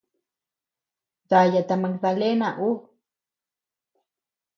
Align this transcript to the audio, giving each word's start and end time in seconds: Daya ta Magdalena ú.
Daya 1.29 1.61
ta 1.67 1.75
Magdalena 1.83 2.47
ú. 2.69 2.71